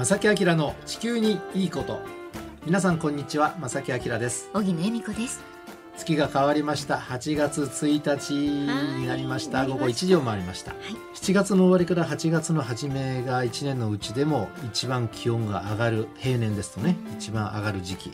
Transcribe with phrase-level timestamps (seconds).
[0.00, 2.00] 正木明の地球にいいこと。
[2.64, 4.48] 皆さんこんにちは正木明です。
[4.54, 5.42] 小木恵美子です。
[5.98, 6.96] 月が変わりました。
[6.96, 9.66] 8月1日になりました。
[9.66, 10.80] 午後1時を回りました、はい、
[11.14, 18.12] 7月の終わりから8月の初めが1年のうちでも一番気温が上がる平年ですとね、うん、一番上がる時期。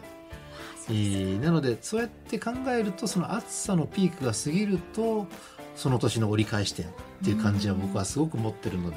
[0.88, 5.28] えー、なのでそうやって考えるとその暑さのピークが過ぎると
[5.76, 6.88] その年の折り返し点っ
[7.22, 8.96] ていう感じは僕はすごく持ってるので、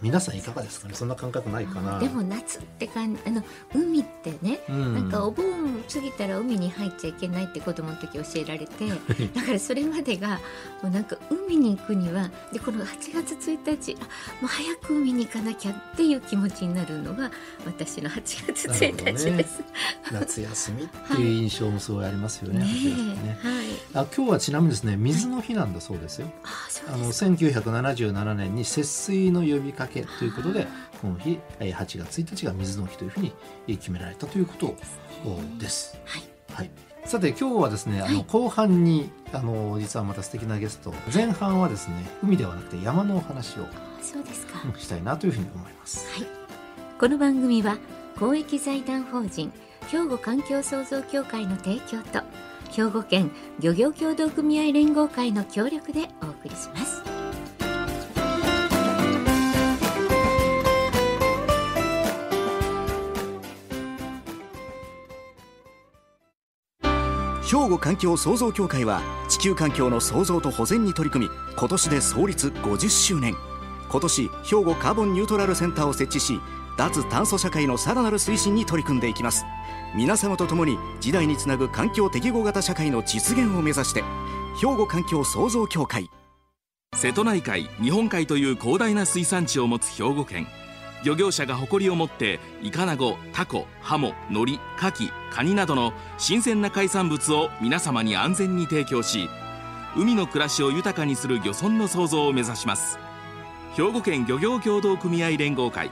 [0.00, 0.94] 皆さんいかがですかね？
[0.94, 1.98] そんな感覚ないかな。
[1.98, 3.42] でも夏って感じあの
[3.74, 8.88] 海ってね、うん、なんかお盆過ぎたら海に入っちゃいけないって子供の時教えられて
[9.34, 10.40] だからそれまでが
[10.82, 14.04] もうなんか海に行くにはでこの8月1日あ
[14.40, 17.30] もう早く海に行かなきゃっていう気持ちになるのが
[17.66, 19.66] 私の8月1日です、ね、
[20.10, 22.70] 夏休みっていう印象もすごいありますよねはい、
[23.22, 23.38] ね。
[23.42, 30.66] はい、あ今日はちなみにですね水の日なんだそうですよ、はい、あの1977年に節水の呼びかけということで
[31.00, 33.32] この日8月1日が水の日というふうに
[33.66, 34.74] 決められたということ
[35.58, 35.98] です。
[36.04, 36.22] はい、
[36.54, 36.70] はい
[37.04, 43.66] さて今日はですね、あの後半にあの実はまた素敵なゲスト前半はですね海ではなくて山のお話を
[44.00, 46.06] そうですか、したいなというふうに思います。
[46.12, 46.28] はい、
[47.00, 47.78] この番組は
[48.18, 49.52] 公益財団法人
[49.88, 52.22] 兵庫環境創造協会の提供と
[52.70, 53.30] 兵庫県
[53.60, 57.11] 漁業協同組合連合会の協力でお送りします。
[67.52, 73.36] 兵庫環境創造協会は地球環境の創造と保全に取り組み今年で創立50周年。
[73.90, 76.40] 今年兵庫カーボンニュートラルセンターを設置し
[76.78, 79.44] 脱炭素社会のさらなる推進に取り組んでいきます。
[79.94, 84.02] 皆様と共に時代につなぐ環境適合型社会の実現を目指して
[84.58, 86.08] 兵庫環境創造協会。
[86.94, 90.46] 瀬戸内海日本海という広大な水産地を持つ兵庫県。
[91.04, 99.28] 漁業者が誇りを持ってイカナゴタコハモノリカキカニなどの新鮮な海産物を皆様に安全に提供し
[99.96, 102.98] 海の暮らしを豊かにする漁村の創造を目指します。
[103.74, 105.90] 兵庫県漁業協同組合連合会。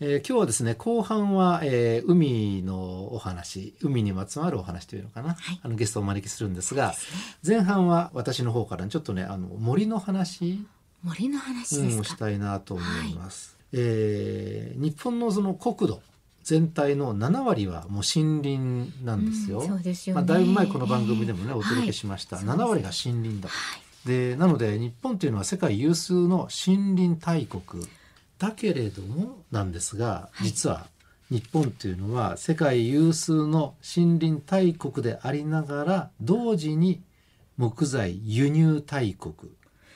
[0.00, 6.94] えー、今日はですね後半は、えー、海のお話海にまつわるお話というのかな、はい、あのゲストをお招きするんですが、ね、
[7.46, 10.66] 前半は私の方からちょっとねあの森の話
[11.04, 13.61] 森の話ですか、うん、したいなと思います。
[13.72, 16.02] えー、日本のその国土
[16.42, 19.60] 全体の7割はもう森林なんですよ。
[19.60, 23.48] うん、すよね、まあ、だいぶ前この番組でもね、えー、お届けしました、はい、7割が森林だと。
[23.48, 27.86] はい、でなので日本というのは世界有数の森林大国
[28.38, 30.86] だけれどもなんですが実は
[31.30, 37.00] 日本というのは世界有数の森林大国でありながら同時に
[37.56, 39.34] 木材輸入大国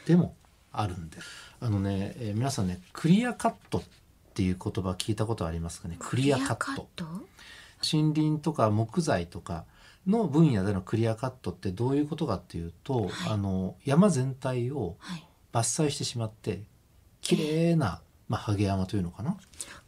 [0.06, 0.35] でも
[0.80, 1.20] あるんで。
[1.20, 1.26] す。
[1.60, 3.82] あのね、えー、皆さんねクリアカットっ
[4.34, 5.96] ていう言葉聞いたことありますかね？
[5.98, 7.04] クリアカット。
[7.92, 9.64] 森林とか木材とか
[10.06, 14.96] の分野でのクリアカットってどういうことかっていうと、はい、あの山全体を
[15.52, 16.60] 伐採してしまって、
[17.20, 19.36] 綺麗な、まあ、ハゲ山というのかな？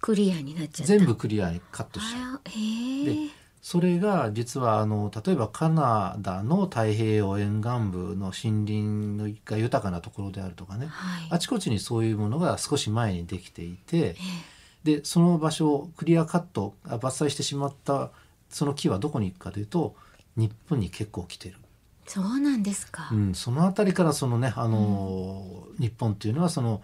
[0.01, 2.41] クリアになっちゃ全部クリアにカットしちゃう。
[2.45, 3.31] で
[3.69, 18.11] それが実はあの例えばカナダの太平洋沿岸部の森林が豊かなところであるとかね、はい、あちこちにそういうものが少し前にできていて、えー、でその場所をクリアカット伐採してしまった
[18.49, 19.95] その木はどこに行くかというと
[20.35, 21.57] 日本に結構来てる。
[22.07, 26.81] そうなんですか、うん、その辺りからそのねあの、うん、日本っていうのはその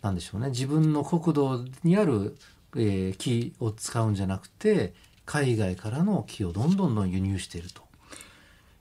[0.00, 0.48] なんでしょうね。
[0.48, 2.38] 自分の国土にある、
[2.74, 4.94] えー、木を使うんじゃなくて
[5.24, 7.82] 海外からの木をどんどんどん輸入していると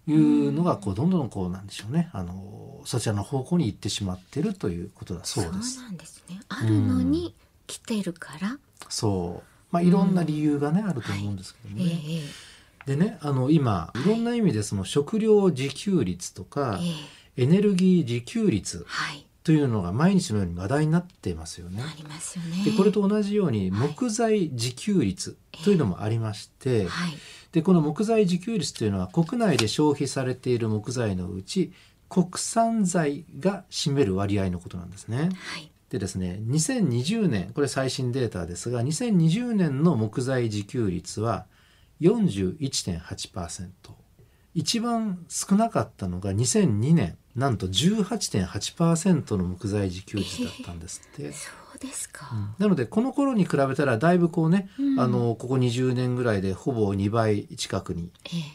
[0.07, 2.09] いうのがこうどんどんこうなんでしょうね。
[2.13, 5.75] あのそちらの方向に行ってしまっているということだそうです。
[5.75, 6.39] そうなんですね。
[6.49, 7.35] あるのに
[7.67, 8.57] 来てるから、
[8.89, 9.47] そう。
[9.71, 11.83] まあいろんな理由がね、あると思うんですけどね。
[11.83, 11.91] はい。
[11.93, 12.21] えー
[12.87, 14.09] でねあの今い。
[14.09, 16.79] ろんな意味でその食料自給率とか、
[17.37, 18.87] エネルギー自給率
[19.43, 21.81] というのが毎日のように話題になってますよね。
[21.81, 22.63] ありますよね。
[22.63, 27.13] でこれと同じように木材自給率というのもありまして、はい、
[27.51, 31.73] でこの木材自給率というのは国内で消費されている木材のうち
[32.07, 35.29] 国産材が占める割合のことなんですね。
[35.35, 41.47] はい、でですね2020年これ最新データですが2020年の木材自給率は
[42.01, 43.69] 41.8%
[44.53, 51.23] 一番少なかったのが2002年なんと18.8%の木材自給率だったんですって。
[51.23, 58.11] えー、そうですか、うん、なのでこの頃に比べたらだいぶこうね、うん、あのここ20年ぐらいでほぼ2倍近くに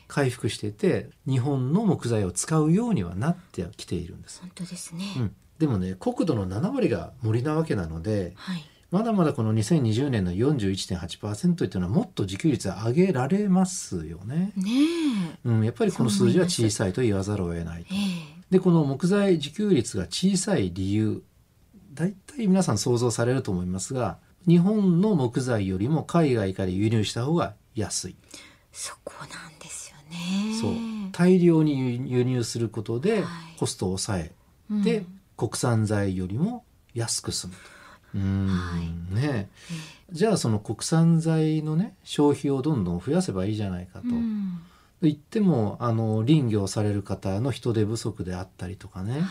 [0.06, 4.40] 回復してて、えー、日本の木材を使うようにはなってきているんです。
[4.40, 14.52] 本当ですね、うん、でもね国土の7割が森なわけなので、はい、まだまだこの2020年の41.8%というのはもっと自給率上げられますよね。
[14.56, 14.70] ね
[15.44, 17.94] うん、やっぱりこの数字は小さいと言わざるを得ないと。
[17.94, 17.96] え。
[17.96, 18.15] ええ
[18.50, 21.22] でこの木材自給率が小さい理由
[21.94, 28.16] 大体皆さん想像されると思いますが日本の木材よりも海外から輸入した方が安い。
[28.70, 30.60] そこなんですよね。
[30.60, 30.72] そう
[31.12, 34.32] 大量に輸入することではいコストを抑え、
[34.70, 35.04] うんで
[35.36, 36.64] 国産材よりも
[36.94, 37.58] 安く済むと。
[38.14, 39.50] うーんはいね
[40.12, 44.08] じゃあその国産材のね消費をどんどん増やせばいいじゃないかと。
[44.08, 44.12] う
[45.02, 49.22] 言ってもあの林業される方の人手不足であったりとかねはい。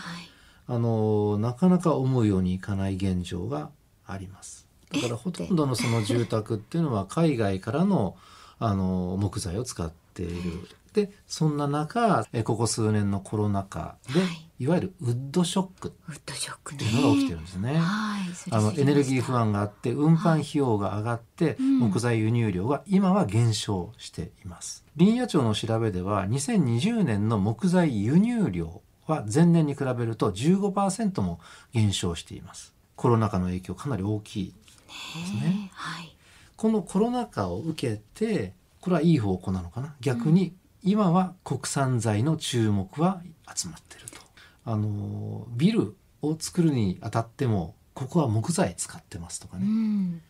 [0.68, 3.70] あのなかなか思うようにいかない現状が
[4.04, 4.66] あります。
[4.92, 8.16] だからほとんどのその住宅っていうのは海外からの
[8.58, 10.68] あの木材を使っている。
[10.92, 16.78] でそんな中えここ数年のコロナ禍で、はいい、わゆるウッドショックっウッドショックね。
[16.78, 17.76] ていうのが起きてるんですね。
[17.76, 18.34] はい。
[18.34, 31.38] それあのエネルギー不安があって運搬費用が上がって、うん木材輸入量が今は減少しています林野庁の調べでは2020年の木材輸入量は前年に比べると15%も
[31.72, 32.74] 減少しています。
[32.96, 35.40] コロナ禍の影響かなり大きいですね。
[35.40, 36.16] ねはい。
[36.56, 39.94] ここのコロナ禍を受けてこれはいい方向なのかな。
[40.00, 43.22] 逆に今は国産材の注目は
[43.54, 44.20] 集まっていると。
[44.64, 50.22] あのビルを作るにあたってもここは木材使ってますとかうね、ん。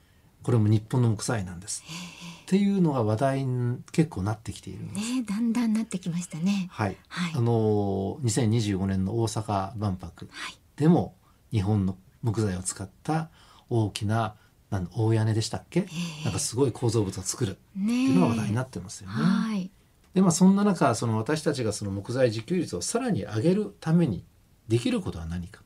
[0.47, 1.83] これも日本の木材なんです
[2.45, 5.15] っていうのが話題に結構なってきているんです。
[5.15, 6.69] ねだんだんなってきましたね。
[6.71, 10.57] はい、はいあの2025年の大阪万博はい。
[10.77, 11.17] でも
[11.51, 13.29] 日本の木材を使った
[13.69, 14.37] 大きな
[14.71, 19.15] なん大屋根でしたっけ、えなんかすごい構造物を作るってねいうのが話題になってますよね。
[19.17, 19.69] はい。
[20.15, 24.25] でまあそんな中その私たちがその木材自給率をさらに上げるために
[24.69, 25.63] できることは何か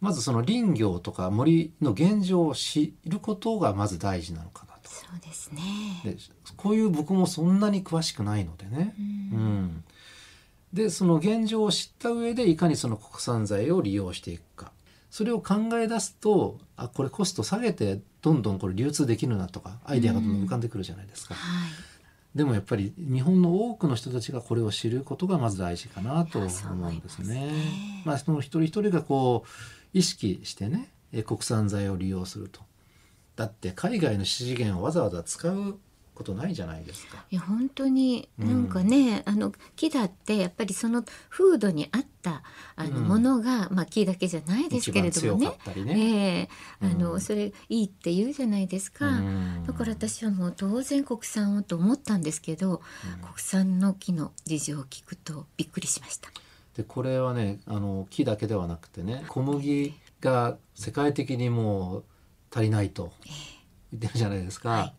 [0.00, 4.90] まずその林業とか森の現状を知ることがまず大事なのかなと。
[4.90, 5.60] そうですね。
[6.04, 6.16] で
[6.56, 8.94] こういう僕もそんなに詳しくないのでね。
[8.98, 9.84] ううんん、
[10.72, 14.72] でその現状を知った上でいかにその国産材を利用していくか
[15.10, 21.34] それを考え出すとあこれコスト下げてどんどんこれ流通できるなとかアイデアがどんどん浮かんでくるじゃないですか。
[21.34, 21.70] はい。
[22.34, 27.52] でもやっぱり日本の多くの人たちがこれを知ることがまず大事かなとい思うんですますねね。
[28.04, 29.48] まあその一人一人がこう
[29.92, 32.60] 意識してねえ国産材を利用すると。
[33.36, 35.78] だって海外の資源をわざわざ使う
[36.18, 37.24] ことないじゃないですか。
[37.30, 42.42] いや本当になんかね、あの木だってやっぱりその風土に合った
[42.74, 46.48] あのうんものが、まあ木だけじゃないですけれどもねね。
[46.80, 52.82] ええあの、うんそれいいって言うじゃないですか、うんだから私はもう当然国産をと思ったんですけど、
[53.22, 56.30] 国産の木の事情を聞くとびっくりしました。
[56.78, 62.04] でこれはねあの木だけではなくてね小麦が世界的にもう
[62.54, 63.12] 足りないと
[63.92, 64.68] 言ってるじゃないですか。
[64.70, 64.94] はい。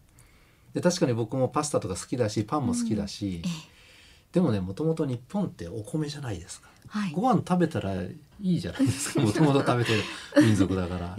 [0.73, 3.51] で確かに僕もパスタとか好きだしパンも好きだし、ええ。
[4.33, 6.67] でもねもともと日本ってお米じゃないですか。
[6.89, 7.11] はい。
[7.13, 9.21] ご飯食べたらいいじゃないですか。
[9.23, 10.03] もともと食べてる
[10.41, 11.15] 民族だから。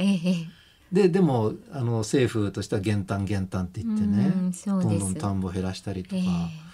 [0.93, 6.17] ででもあの政府としては減単減単って言ってねうんどんどん田んぼ減らしたりとか。
[6.17, 6.71] ええ。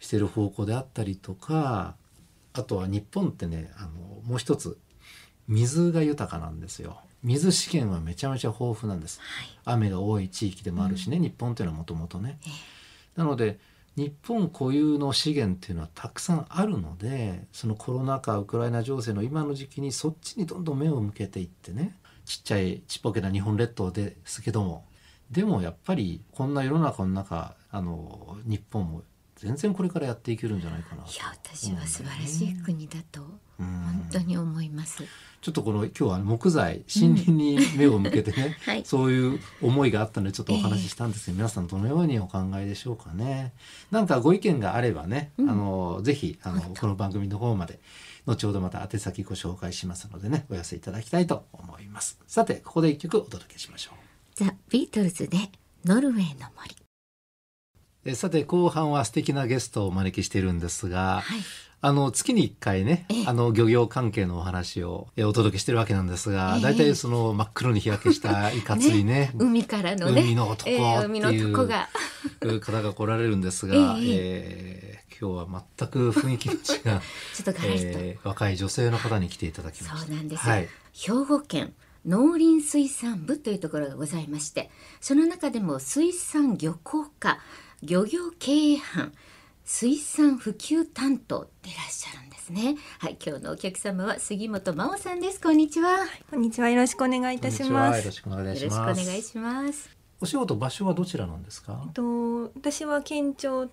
[0.00, 1.96] してる方向であったりとか
[2.56, 3.90] あとは日本ってねあの
[4.24, 4.78] もう一つ
[5.48, 6.98] 水が豊かなんですよ。
[7.22, 9.20] 水資源はめちゃめちゃ豊富なんです。
[9.20, 9.58] はい。
[9.64, 12.38] 雨が多い地域でもあるしね、日本っていうのはもともとね。
[13.14, 13.58] なので
[13.96, 21.96] 日本固有の資源っていうのはたくさんあるのでそのコロナ禍ウクライナ情勢の今の時期にそっちにどんどん目を向けていってね
[22.26, 24.84] ちっちゃいちっぽけな日本列島ですけども。
[25.30, 29.02] でもやっぱりこんな世の中の中あの日本も
[29.36, 33.20] 全然これからやっていけるんじゃないかないや私は素晴らしい国だと
[33.58, 35.04] うん本当に思います。
[35.42, 43.52] ちょっとこの今日は木材森林に目を向けてね、はいそういう思いがあったのでちょっとお話ししたんですけど、皆さんどのようにお考えでしょうかね。
[43.90, 47.78] なんかご意見があればね、うんあのぜひあのこの番組の方まで
[48.26, 52.18] 後ほどまた宛先ご紹介しますのでねお寄せいただきたいと思います。
[52.26, 53.94] さてここで一曲お届けしましょう。
[54.34, 55.38] ザ・ビートルズで
[55.84, 56.85] ノルウェーの森。
[58.06, 61.40] えさて後半は素敵なゲストをお招きしているんですが、はい。
[61.82, 70.22] あの月に1回ねええあの漁業関係のお話をえお届けしてるわけなんですが、ええ大体その真っ黒に日焼けしたいかついね 海からのね。
[70.22, 71.88] 海の男ってえー海のいう男が。
[72.60, 76.60] 方が来られるんですが、 えええー今日は全く雰囲気の違う、
[77.34, 77.60] ちょっと。
[77.64, 80.06] えー若い女性の方に来ていただきました。
[80.06, 81.74] そうなんですよ、はい、兵庫県
[82.06, 84.70] 農林水産部というところがございまして
[85.00, 87.40] その中でも水産漁港課
[87.82, 89.12] 漁業経営班
[89.64, 92.76] 水産普及担当でいらっしゃるんですね。
[93.00, 95.40] はい今日のお客様は杉本真央さんです。
[95.40, 95.98] こんにちは。
[96.30, 96.68] こんにちは。
[96.70, 97.80] よろしくお願いいたしこんにちは。
[97.88, 99.90] よろますしくお願いしよろしくお願いします。
[100.20, 101.82] お仕事場所はどちらなんですか？
[101.84, 103.68] えっと私は県庁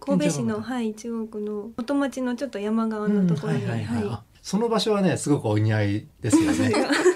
[0.00, 3.70] 神戸市のはい中国の元町のちょっと山側のところに、うん。
[3.70, 4.04] はいはいはい。
[4.06, 6.70] はあその場所はねすごくお似合いですよね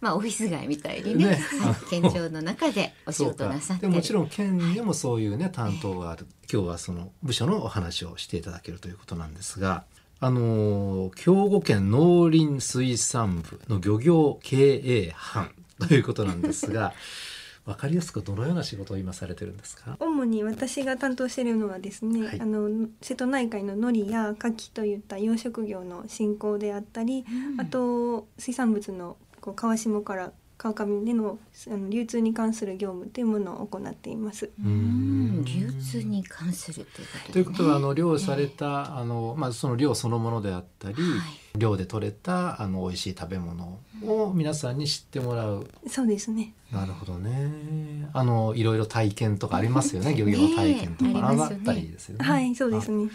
[0.00, 1.34] まあオフィス街みたいにねね。
[1.34, 3.92] はい県庁の中でお仕事なさってる。
[3.92, 6.26] でもちろん県でもそういうね担当がある。
[6.52, 9.84] 今日はその部署のお話をしていただけるということなんですが
[10.20, 15.50] あのー兵庫県農林水産部の漁業経営班
[15.86, 16.92] ということなんですが
[17.66, 19.96] わかりやすくどのような仕事を今されてるんですか？
[20.00, 22.40] 主に私が担当しているのはですね、はい。
[22.40, 27.24] あの瀬戸内海の海苔や牡蠣といった養殖業の振興であったり、
[27.58, 34.46] あと水産物のこう川下から川上でのあの流通に関する業務というものを行っています。
[34.46, 45.68] ううん流通に関するということで、ね、ということはあの漁された、あのまあその漁そのものであったり、はい漁で取れたあの美味しい食べ物を皆さんに知ってもらう。
[45.88, 46.54] そうですね。
[46.72, 48.08] なるほどね。
[48.12, 50.14] あのいろいろ体験とかありますよね。
[50.16, 52.24] 漁業体験とか、あったりですよね。
[52.24, 53.10] はい、そうですね。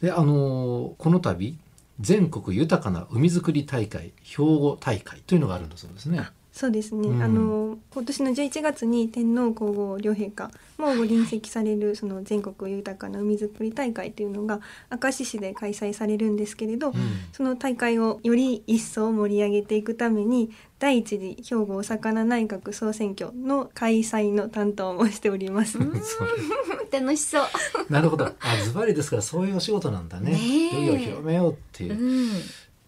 [0.00, 1.56] であのこの度
[2.00, 6.28] 全国豊かな海づくり大会兵庫大会というのがあるんだそうですね。
[6.54, 14.60] そうですね、うんあの今年の11月に天皇皇后両陛下もご臨席されるその全国豊かな海づくり大会というのが
[15.02, 16.94] 明石市で開催されるんですけれど、うん
[17.32, 25.78] その大会をより一層盛り上げていくために第一次兵庫お魚内閣総選挙の開催の担当もしております。
[26.92, 27.44] 楽しそう
[27.90, 28.26] なるほど。
[28.26, 28.32] あ
[28.62, 30.32] ズバリですからそういうお仕事なんだね。
[30.32, 30.38] ね
[30.72, 31.98] え漁業を広めようっていう。
[31.98, 32.30] うん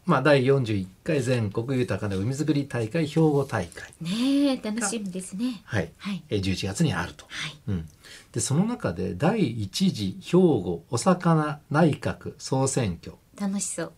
[0.07, 3.93] まあ第41回全国豊かな海づくり大会兵庫大会。
[4.01, 5.63] ねえ楽しみですね。
[5.65, 5.93] はい。
[5.99, 6.23] はい。
[6.29, 7.25] えー11月にあると。
[7.29, 7.59] はい。
[7.69, 7.89] うん、
[8.33, 13.17] でその中で第一次兵庫お魚内閣総選挙。
[13.39, 13.93] 楽しそう。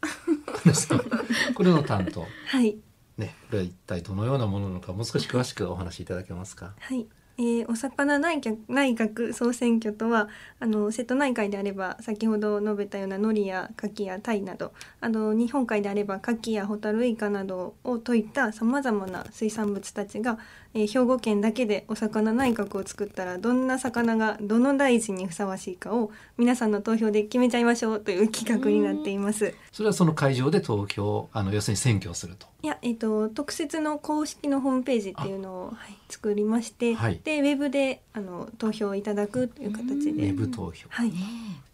[1.54, 2.26] これの担当。
[2.48, 2.76] はい、
[3.18, 6.72] ねこれは一体どのようなものなのかもう少し詳しくお話しいただけますか？
[6.78, 7.06] はい
[7.38, 10.28] えーお魚内閣内閣総選挙とは
[10.58, 20.38] あの瀬戸内海であれば先ほど述べたような海苔や牡蠣や鯛などあの日本海であれば牡蠣やホタルイカなどをといったさまざまな水産物たちが、
[20.74, 29.54] えー兵庫県だけでお魚内閣を作ったらどんな魚がどの大臣にふさわしいかを皆さんの投票で決めちゃいましょうという企画になっています。
[29.72, 32.46] それはその会場で投票あの要するに選挙をすると。
[32.62, 37.20] いや、えっ、と特設の公式のホームページっていうのを、はい、作りまして、はい。
[37.22, 40.88] でウェブであの投票いただくという形ウで、ェブ投票。
[40.90, 41.16] はい、ね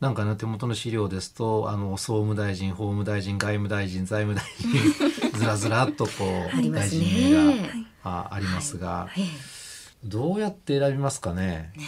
[0.01, 9.23] なんかね手元の資料ですとあの総務大臣法務大臣外務大臣財務大臣ずらずらっとこうあります大臣名がねあありますが、え
[10.07, 11.73] どうやって選びますかね？
[11.75, 11.79] え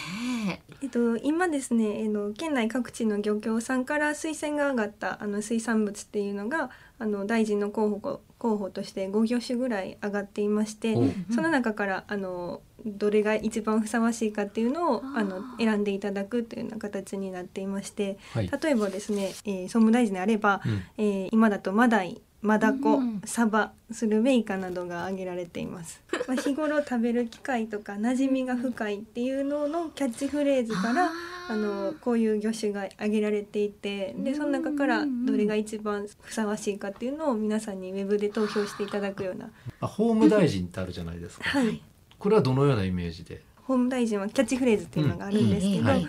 [0.47, 0.87] ねえ。
[0.87, 10.95] っと、今ですね、えの県内各地の漁協さんから推薦が上がったあの水産物っていうのがあの大臣の候補候補として5業種ぐらい上がっていまして
[11.33, 20.81] その中からあのどれが一番ふさわしいかっていうのをあの選んでいただくというような形になっていましてはい、例えばですね、えー総務大臣であれば、うん。
[20.97, 31.11] えー今だとマダイマダコ、うんサバスルメイカなどが挙げられています、 まあ、日頃食べる機会とか馴染みが深いっていうののキャッチフレーズから
[31.49, 39.49] あのこういう魚種が挙げられていてでその中からどれが一番ふさわしいかっていうのを皆さんにウェブで投票していただくような。
[39.79, 41.45] あ法務大臣ってあるじゃないですか。
[41.45, 41.81] はい。
[42.19, 45.85] これはどのようなイメージで、法務大臣はキャッチフレーズっていうのがあるんですけど、うん。
[45.85, 46.07] はい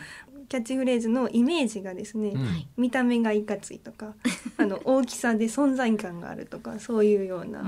[0.48, 2.42] キャッチフレーズのイメージがですね、うん。
[2.42, 4.14] はい見た目がいかついとか
[4.56, 7.64] あの大きさで存在感があるとかそういうような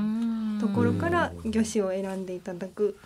[0.60, 2.96] ところから魚種を選んでいただく。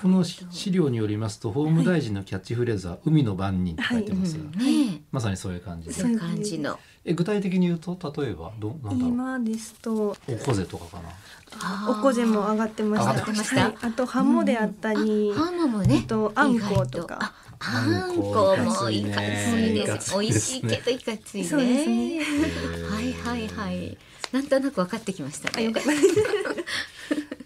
[0.00, 5.94] この資料によりますと法務大臣のキャッチフレーズは「海の番人」って書いてますが、うんねまさにそういう感じで。
[5.94, 6.78] そういう感じの。
[7.04, 8.98] え具体的に言うと例えばどなんだろう。
[9.10, 11.90] 今ですとおこぜとかかな。
[11.90, 13.10] おこぜも上がってました。
[13.12, 13.62] 上がってました。
[13.62, 13.74] はい。
[13.82, 16.02] あとハモであったり、ハモもね。
[16.04, 17.34] あとあんことか
[17.66, 21.44] ああんこもいいかかつついです美味しいけどいかついね。
[21.44, 22.20] そうですね。
[22.90, 23.98] はいはいはい。
[24.32, 25.72] なんとなく分かってきましたね。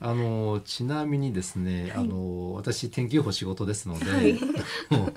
[0.01, 4.35] あのちなみにですね、あの私天気予報仕事ですので、はい。
[4.91, 5.15] もう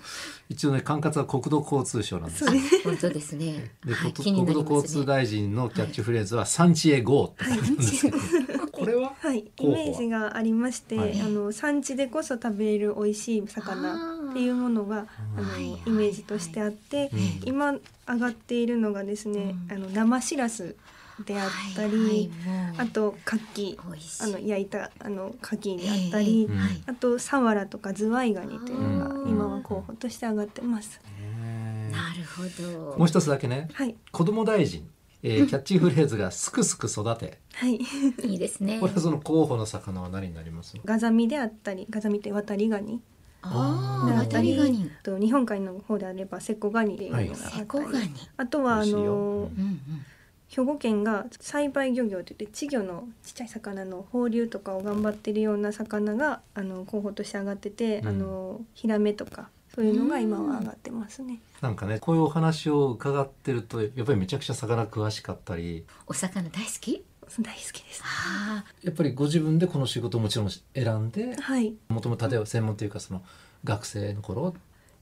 [0.49, 2.49] 一応ね管轄は国土交通省なんですよ。
[2.49, 2.83] そうです。
[2.83, 3.71] 本当ですね。
[3.85, 11.07] で、はい国土交通大臣のキャッチフレーズは「産地へ GO」って書いてんですけど、これははい、イメージがありまして、は。
[11.07, 15.05] いあの産地でこそ食べれる美味しい魚っていうものが
[15.37, 17.19] あのイメージとしてあって、うん。
[17.45, 17.79] 今上
[18.19, 19.75] がっているのがですね、うん。
[19.75, 20.75] あの生しらす
[21.25, 22.31] であったり、
[22.77, 23.77] あと牡蠣
[24.23, 26.49] あの焼いたあの牡蠣であったり、
[26.87, 29.23] あとサワラとかズワイガニというのうん。
[29.25, 30.99] が今は候補として上がってます。
[31.19, 32.43] ねなるほ
[32.93, 32.97] ど。
[32.97, 33.95] もう一つだけねはい。
[34.11, 34.87] 子供大臣、
[35.23, 37.37] えー キャッチフレーズがすくすく育て。
[37.53, 37.75] はい。
[38.23, 38.79] いいですね。
[38.79, 40.75] これはその候補の魚は何になります？
[40.85, 42.99] ガザミであったりガザミって渡りガニ
[43.41, 44.55] あたり
[45.03, 48.11] と日本海の方であればセコガニっていうのがあったり、セコガニ。
[48.37, 49.81] あとはあのうんうん
[50.53, 58.07] 兵庫県が栽培漁業といって稚魚のちっちゃい魚の放流とかを頑張ってるような魚があの候補として上がってて、うん。
[58.09, 61.39] あのヒラメとかそういうのが今は上がってますね。
[61.61, 65.85] なんかねこういうお話を伺ってるとやっぱりめちゃくちゃ魚詳しかったり。
[66.05, 67.05] お魚大好き？
[67.39, 68.01] 大好きです。
[68.03, 70.61] あやっぱりご自分でこの仕事をもちろん選
[70.97, 71.73] んではい。
[71.89, 73.21] もともと例えば専門というかその
[73.63, 74.55] 学生の頃？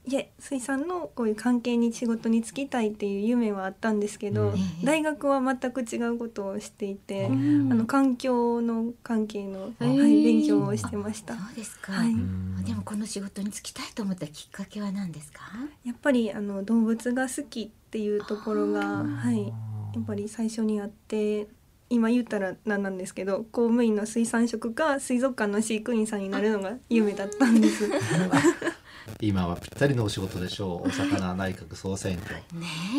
[0.06, 4.58] いえ水産のこういう関係に仕事に就きたいっていう夢はあったんですけど、うん。
[4.82, 10.20] 大学は全く違うことをしていて、うあんの環境の関係の、へはー。
[10.20, 11.34] い、勉強をしてました。
[11.34, 12.12] そうですか、はい。
[12.12, 12.64] うん。
[12.64, 15.42] でもこの仕事に就きたいと思ったきっかけは何ですか？
[15.84, 19.52] やっぱりあの動物が好きっていうところが、はい、や
[20.00, 21.46] っぱり最初にあって
[21.90, 27.90] 今言ったら何なんですけど公務員の水産職か水族館の飼育員さんになるのが夢だったんです。
[29.20, 30.88] 今はぴったりのお仕事でしょう。
[30.88, 32.36] お魚内閣総選挙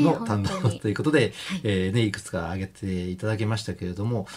[0.02, 1.34] の担当ということで、
[1.64, 4.28] えーね、いくつか挙げていただきましたけれども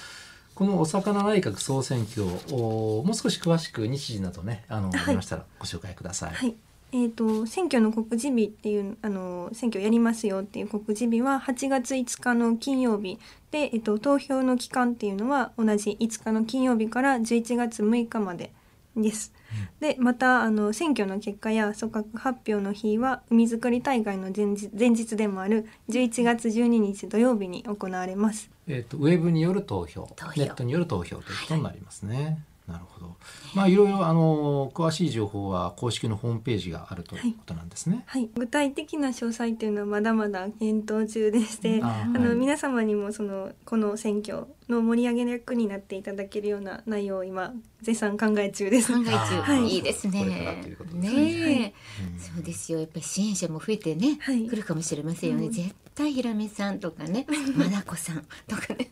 [0.55, 5.01] このお魚内閣総選挙をもう少し詳しく日時などねあの、はい。
[5.01, 6.33] ありましたらご紹介ください。
[6.33, 6.55] はい
[6.95, 13.19] えー、と選挙の告示日っていうあの選挙やりますよっていう告示日は8月5日の金曜日
[13.51, 18.53] で、えー、と投票の期間っていうのは同じ5日の金曜日から11月6日まで
[18.97, 19.33] です。
[19.81, 28.51] でまたあの選挙の結果や組閣発表の日は海づくり大会の前日前日でもある11月12日土曜日に行われます。
[28.69, 32.39] えっ、とウェブによる投票投票ネットによる投票ということになりますね。
[32.67, 33.17] なるほど。
[33.55, 38.05] まあいろいろあの詳しい情報は公式のホームページがあるということなんですね。
[38.07, 42.37] はい、具体的な詳細っていうのはまだまだ検討中でして、あーあの、はい。
[42.37, 47.53] 皆様にもそのこの選挙の盛り上げ役になっていただけるような内容を今
[47.83, 48.95] 絶賛考え中です。
[48.95, 49.69] 考え中、はい。
[49.69, 50.25] い、いですね。
[50.25, 50.77] ね。
[50.95, 52.79] ねえ、うんそうですよ。
[52.81, 54.49] やっぱり支援者も増えてね、はい。
[54.49, 55.53] 来るかもしれませんよね、うん。
[55.53, 57.27] 絶対ひらめさんとかね
[57.57, 58.77] まなこさんとかね。
[58.77, 58.91] ね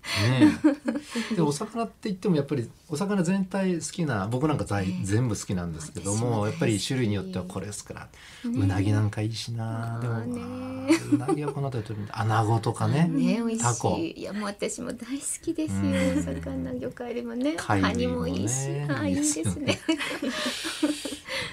[1.33, 1.35] え。
[1.35, 8.09] でお魚って言ってもやっぱりお魚全体好きな僕なんか在全部好きなんですけど私もやっぱり種類によってはこれですから、ね
[8.45, 9.99] うなぎなんかいいしな。
[10.01, 13.09] でも、ねうなぎはこの辺り取るんだ穴子とかね。
[13.09, 13.97] ね美味タコ。
[13.97, 15.81] しいいやもう私も大好きですよ。
[15.81, 16.23] うん。
[16.23, 17.55] 魚魚介類もね。
[17.57, 18.69] カニもいいし。
[18.89, 19.67] あいいですいいですよね。
[19.67, 19.81] ね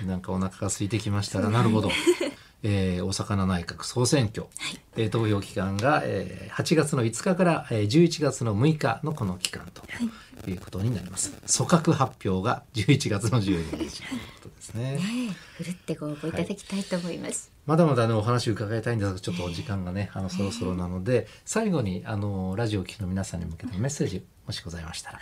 [0.08, 1.90] なんかお腹が空いてきましたがなるほど、
[2.64, 4.48] えーお魚内閣総選挙、
[4.96, 9.84] えー投票期間が、えー8月の5日から、えー11月の6日のこの期間と
[10.50, 10.54] い。
[10.54, 11.32] うことになります。
[11.32, 13.74] 組閣発表が11月の12日。
[13.74, 13.90] というこ
[14.44, 14.96] とですね。
[14.96, 25.20] ねえふるってご応募いただきたいと思います、まだまだねお話伺いたいんですがちょっとお時間がねあのそろそろなので最後にあのラジオを聴きの皆さんに向けてメッセージもしございましたら。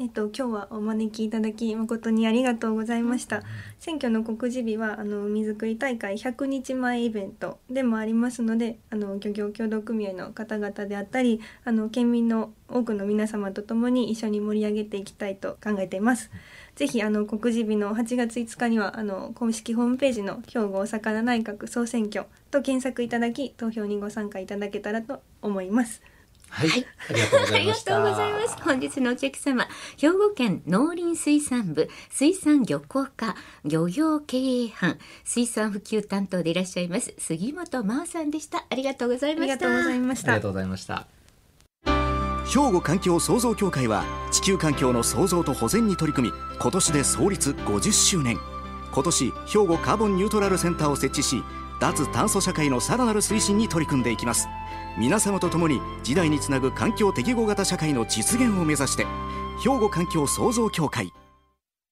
[0.00, 3.42] えっと、今日はお招きいただき誠にありがとうございました。
[3.80, 16.30] 選挙の告示日はあの海づくり大会100日前イベントでもありますのであの漁業協同組合の方々であったりあの県民の多くの皆様と共に一緒に盛り上げていきたいと考えています。
[16.76, 26.02] ぜひあの告示日の8月5日にはあの公式ホームページの兵庫お魚内閣総選挙と検索いただき投票にご参加いただけたらと思います。
[26.50, 27.94] はい、ありがとうござありがいました。
[27.94, 28.62] とうございます。
[28.62, 38.64] 本日のお客様、兵庫県農林水産部水産漁港課漁業経営班水産普及担当でいらっしゃいます杉本真央さんでした。
[38.68, 39.52] ありがとうございました。
[39.52, 40.42] ありがとうございましたありが。
[40.42, 41.06] とうございました。
[42.48, 48.38] 兵庫環境創造協会は地球環境の創造と保全に取り組み今年で創立50周年
[48.90, 51.44] 今年兵庫カーボンニュートラルセンターを設置し
[51.78, 54.48] 脱炭素社会のさらなる推進に取り組んでいきます
[54.98, 59.06] 皆様と共に時代につなぐ環境適合型社会の実現を目指して
[59.62, 61.12] 兵庫環境創造協会。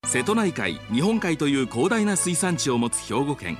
[0.05, 3.59] 瀬戸内海日本海という広大な水産地を持つ兵庫県。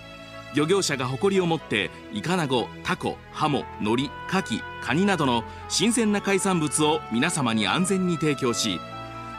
[0.57, 8.81] 漁業者が誇りを持ってイカナゴタコハモノリカキカニなどの新鮮な海産物を皆様に安全に提供し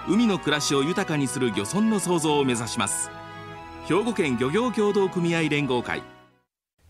[0.08, 3.10] 海の暮らしを豊かにする漁村の創造を目指します。
[3.88, 6.02] 兵庫県漁業協同組合連合会。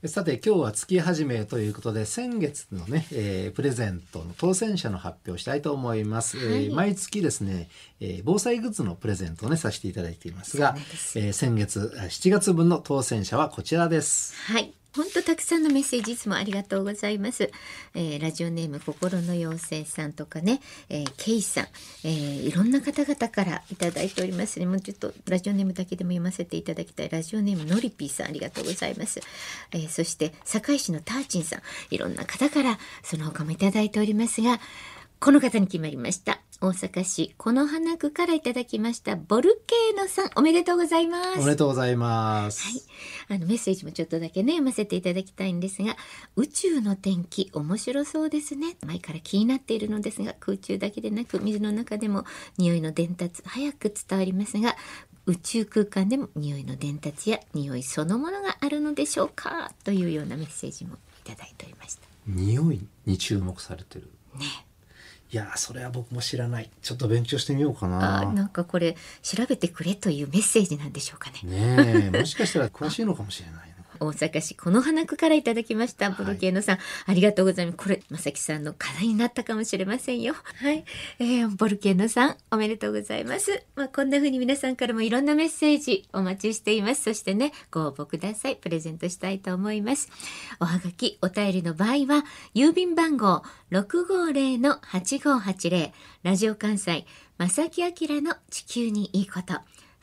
[0.07, 6.65] さて今日は月始めということで先月のね、えープレゼントの当選者の発表をしたいと思います、はい。
[6.65, 7.67] えー毎月ですね、
[7.99, 14.33] えー防災グッズのプレゼントをねさせていただいていますがすえー先月あ7月分の当選者はこちらです。
[14.51, 14.76] はい。
[14.97, 17.51] 本当たくさんのメッセージいつもありがとうございます。
[17.93, 21.67] えー、ラジオネーム心の妖精さんとかね、えー、ケイさん、
[22.03, 24.65] えー、いろんな方々からいただいておりますね。
[24.65, 27.09] もうちょっとラジオネームだけでも読ませていただきたい。
[27.09, 29.21] ラジオネームのりぴーさんありがとうございます。
[29.71, 34.59] えー、そして堺市のターチンさん、いろんな方からその他もいただいておりますが、
[35.19, 36.41] この方に決まりました。
[36.59, 39.15] 大阪市この花区からいただきました。
[39.15, 41.39] ボルケーノさんおめでとうございます。
[41.39, 42.63] おめでとうございます。
[42.63, 42.81] はい。
[43.37, 45.95] あのメッセージもちょっとだけね読ませていただきたいんですが
[46.35, 48.77] 宇宙の天気面白そうですね。
[48.85, 52.25] 前から気になっているのですが空中だけでなく水の中でも
[52.57, 54.75] 匂いの伝達早く伝わりますが
[55.25, 59.71] 宇宙空間でも匂いの伝達や匂いそのものがあるのでしょうか？
[59.83, 62.01] というようなメッセージもいただいておりました。
[62.25, 64.09] 匂いに注目されてる。
[64.39, 64.45] ね
[65.29, 66.69] いやそれは僕も知らない。
[66.81, 68.21] ちょっと勉強してみようかな。
[68.21, 71.41] あなんかこれ調べてくれというメッセージなんでしょうかね。
[71.43, 72.17] ねえ。
[72.17, 73.66] もしかしたら詳しいのかもしれない
[73.99, 77.77] 大阪市この花区からいただきましたブルケーノさん、はい、ありがとうございます。
[77.77, 80.33] これまさきさんの課題になったかもしれませんよ。
[80.33, 80.85] はい、
[81.19, 83.63] えー、ボルケーノさんおめでとうございます。
[83.75, 87.03] まあこんな風に皆さんからもいろんなメッセージお待ちしています。
[87.03, 88.55] そしてねご応募ください。
[88.55, 90.09] プレゼントしたいと思います。
[90.59, 95.91] おはがきお便りの場合は郵便番号650-8580
[96.23, 97.05] ラジオ関西
[97.37, 99.53] 正木明の地球にいいこと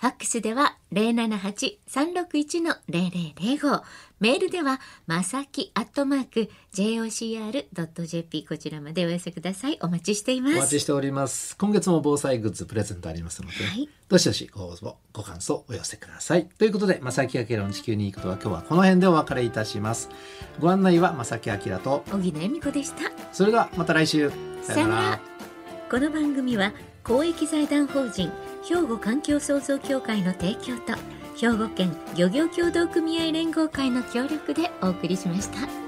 [0.04, 3.82] ファックスでは078-361-0005。
[4.20, 9.78] メールでは、まさきアットマーク、jocr.jp こちらまでお寄せください。
[9.80, 10.56] お待ちしています。
[10.56, 11.56] お待ちしております。
[11.56, 16.50] 今月も防災グッズプレゼントありますので、はい、どしどしご応募、ご感想お寄せください。
[16.50, 20.10] ということで、まさきあきらの地球に行くとは今日はこの辺でお別れいたします。
[20.60, 23.10] ご案内はまさきあきらと、小木野恵美子でした。
[23.32, 24.30] それではまた来週。
[24.64, 25.20] さよなら。
[25.90, 28.30] この番組は、公益財団法人、
[28.68, 30.94] 兵庫環境創造協会の提供と
[31.36, 35.83] 兵庫県漁業協同組合連合会の協力でお送りしました。